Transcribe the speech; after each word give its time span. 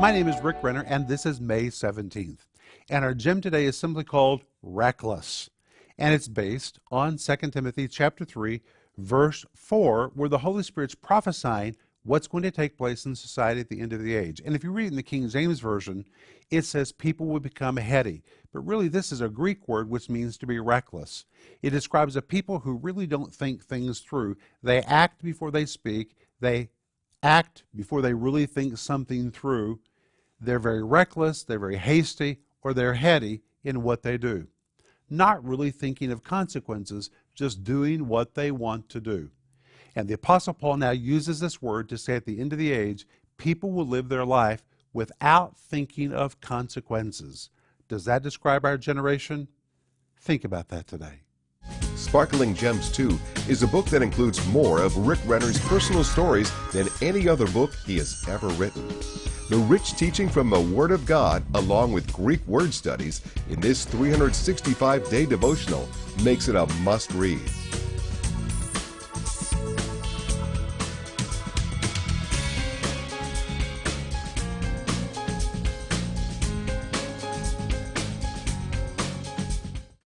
My 0.00 0.10
name 0.10 0.26
is 0.26 0.42
Rick 0.42 0.56
Renner, 0.60 0.84
and 0.88 1.06
this 1.06 1.24
is 1.24 1.40
May 1.40 1.66
17th. 1.66 2.40
And 2.90 3.04
our 3.04 3.14
gem 3.14 3.40
today 3.40 3.64
is 3.64 3.78
simply 3.78 4.02
called 4.02 4.44
Reckless. 4.60 5.50
And 5.96 6.12
it's 6.12 6.26
based 6.26 6.80
on 6.90 7.16
2 7.16 7.36
Timothy 7.52 7.86
chapter 7.86 8.24
3, 8.24 8.60
verse 8.98 9.46
4, 9.54 10.10
where 10.14 10.28
the 10.28 10.38
Holy 10.38 10.64
Spirit's 10.64 10.96
prophesying 10.96 11.76
what's 12.02 12.26
going 12.26 12.42
to 12.42 12.50
take 12.50 12.76
place 12.76 13.06
in 13.06 13.14
society 13.14 13.60
at 13.60 13.68
the 13.68 13.80
end 13.80 13.92
of 13.92 14.02
the 14.02 14.16
age. 14.16 14.42
And 14.44 14.56
if 14.56 14.64
you 14.64 14.72
read 14.72 14.88
in 14.88 14.96
the 14.96 15.02
King 15.02 15.28
James 15.28 15.60
Version, 15.60 16.04
it 16.50 16.62
says 16.62 16.90
people 16.90 17.26
will 17.26 17.40
become 17.40 17.76
heady. 17.76 18.24
But 18.52 18.66
really, 18.66 18.88
this 18.88 19.12
is 19.12 19.20
a 19.20 19.28
Greek 19.28 19.68
word 19.68 19.88
which 19.88 20.10
means 20.10 20.36
to 20.38 20.46
be 20.46 20.58
reckless. 20.58 21.24
It 21.62 21.70
describes 21.70 22.16
a 22.16 22.20
people 22.20 22.58
who 22.58 22.74
really 22.74 23.06
don't 23.06 23.32
think 23.32 23.64
things 23.64 24.00
through. 24.00 24.38
They 24.60 24.82
act 24.82 25.22
before 25.22 25.52
they 25.52 25.66
speak, 25.66 26.16
they 26.40 26.70
act 27.24 27.64
before 27.74 28.02
they 28.02 28.14
really 28.14 28.46
think 28.46 28.76
something 28.78 29.30
through. 29.30 29.80
They're 30.40 30.58
very 30.58 30.82
reckless, 30.84 31.42
they're 31.42 31.58
very 31.58 31.76
hasty, 31.76 32.38
or 32.62 32.74
they're 32.74 32.94
heady 32.94 33.42
in 33.64 33.82
what 33.82 34.02
they 34.02 34.18
do. 34.18 34.46
Not 35.08 35.44
really 35.44 35.70
thinking 35.70 36.12
of 36.12 36.22
consequences, 36.22 37.10
just 37.34 37.64
doing 37.64 38.06
what 38.06 38.34
they 38.34 38.50
want 38.50 38.88
to 38.90 39.00
do. 39.00 39.30
And 39.96 40.08
the 40.08 40.14
Apostle 40.14 40.54
Paul 40.54 40.76
now 40.76 40.90
uses 40.90 41.40
this 41.40 41.62
word 41.62 41.88
to 41.88 41.98
say 41.98 42.14
at 42.16 42.26
the 42.26 42.40
end 42.40 42.52
of 42.52 42.58
the 42.58 42.72
age, 42.72 43.06
people 43.38 43.72
will 43.72 43.86
live 43.86 44.08
their 44.08 44.24
life 44.24 44.64
without 44.92 45.56
thinking 45.56 46.12
of 46.12 46.40
consequences. 46.40 47.50
Does 47.88 48.04
that 48.04 48.22
describe 48.22 48.64
our 48.64 48.76
generation? 48.76 49.48
Think 50.20 50.44
about 50.44 50.68
that 50.68 50.86
today. 50.86 51.23
Sparkling 52.14 52.54
Gems 52.54 52.92
2 52.92 53.18
is 53.48 53.64
a 53.64 53.66
book 53.66 53.86
that 53.86 54.00
includes 54.00 54.46
more 54.46 54.80
of 54.80 54.96
Rick 54.96 55.18
Renner's 55.26 55.58
personal 55.66 56.04
stories 56.04 56.48
than 56.70 56.86
any 57.02 57.26
other 57.26 57.48
book 57.48 57.74
he 57.84 57.98
has 57.98 58.24
ever 58.28 58.46
written. 58.50 58.86
The 59.50 59.58
rich 59.68 59.96
teaching 59.96 60.28
from 60.28 60.48
the 60.48 60.60
Word 60.60 60.92
of 60.92 61.06
God, 61.06 61.42
along 61.54 61.92
with 61.92 62.12
Greek 62.12 62.46
word 62.46 62.72
studies, 62.72 63.20
in 63.50 63.60
this 63.60 63.84
365 63.84 65.10
day 65.10 65.26
devotional 65.26 65.88
makes 66.22 66.46
it 66.46 66.54
a 66.54 66.66
must 66.84 67.10
read. 67.14 67.42